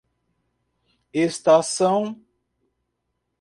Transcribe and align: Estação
Estação 1.21 2.15